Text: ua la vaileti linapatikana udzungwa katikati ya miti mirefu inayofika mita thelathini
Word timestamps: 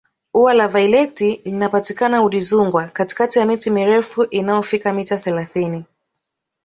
ua 0.33 0.53
la 0.53 0.67
vaileti 0.67 1.41
linapatikana 1.45 2.21
udzungwa 2.23 2.87
katikati 2.87 3.39
ya 3.39 3.45
miti 3.45 3.69
mirefu 3.69 4.23
inayofika 4.23 4.93
mita 4.93 5.17
thelathini 5.17 5.85